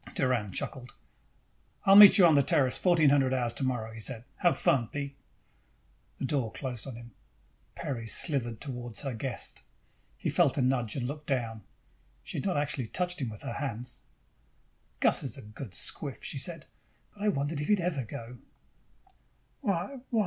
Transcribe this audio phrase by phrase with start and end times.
[0.15, 0.95] Doran chuckled.
[1.85, 4.23] "I'll meet you on the Terrace at fourteen hundred hours tomorrow," he said.
[4.37, 5.15] "Have fun, Pete."
[6.17, 7.11] The door closed on him.
[7.75, 9.61] Peri slithered toward her guest.
[10.17, 11.61] He felt a nudge and looked down.
[12.23, 14.01] She had not actually touched him with her hands.
[15.01, 16.65] "Gus is a good squiff," she said,
[17.11, 18.39] "but I wondered if he'd ever go."
[19.61, 20.19] "Why, why